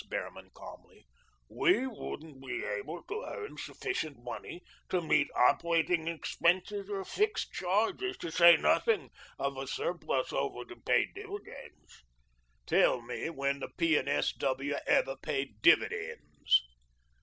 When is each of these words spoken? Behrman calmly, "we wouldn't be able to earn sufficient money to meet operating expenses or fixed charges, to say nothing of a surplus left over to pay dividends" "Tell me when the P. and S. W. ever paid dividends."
Behrman 0.09 0.49
calmly, 0.55 1.05
"we 1.47 1.85
wouldn't 1.85 2.41
be 2.43 2.63
able 2.63 3.03
to 3.03 3.23
earn 3.23 3.55
sufficient 3.59 4.17
money 4.23 4.63
to 4.89 4.99
meet 4.99 5.27
operating 5.35 6.07
expenses 6.07 6.89
or 6.89 7.05
fixed 7.05 7.53
charges, 7.53 8.17
to 8.17 8.31
say 8.31 8.57
nothing 8.57 9.11
of 9.37 9.57
a 9.57 9.67
surplus 9.67 10.31
left 10.31 10.33
over 10.33 10.65
to 10.65 10.75
pay 10.75 11.05
dividends" 11.13 12.03
"Tell 12.65 13.03
me 13.03 13.29
when 13.29 13.59
the 13.59 13.69
P. 13.77 13.95
and 13.95 14.09
S. 14.09 14.31
W. 14.33 14.73
ever 14.87 15.17
paid 15.17 15.61
dividends." 15.61 16.63